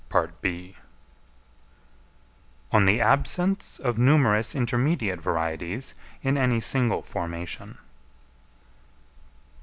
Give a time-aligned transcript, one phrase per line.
[2.73, 5.93] _On the Absence of Numerous Intermediate Varieties
[6.23, 7.77] in any Single Formation.